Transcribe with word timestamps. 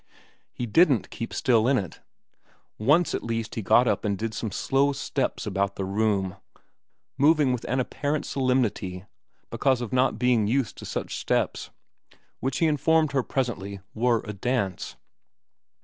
He 0.51 0.65
didn't 0.65 1.11
keep 1.11 1.31
still 1.31 1.67
in 1.67 1.77
it. 1.77 2.01
Once 2.79 3.13
at 3.13 3.21
least 3.21 3.53
he 3.53 3.61
got 3.61 3.87
up 3.87 4.03
and 4.03 4.17
did 4.17 4.33
some 4.33 4.49
slow 4.51 4.93
steps 4.93 5.45
about 5.45 5.75
the 5.75 5.85
room, 5.85 6.37
moving 7.19 7.53
with 7.53 7.65
an 7.65 7.79
apparent 7.79 8.25
solemnity 8.25 9.05
because 9.51 9.79
of 9.79 9.93
not 9.93 10.17
being 10.17 10.47
used 10.47 10.75
to 10.79 10.85
such 10.87 11.19
steps, 11.19 11.69
which 12.39 12.57
he 12.57 12.65
informed 12.65 13.11
her 13.11 13.21
presently 13.21 13.79
were 13.93 14.23
a 14.25 14.33
dance. 14.33 14.95